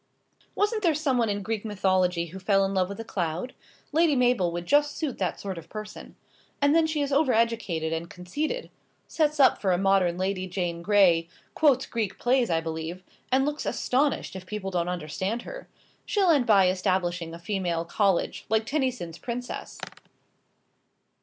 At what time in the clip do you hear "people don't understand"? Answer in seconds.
14.47-15.43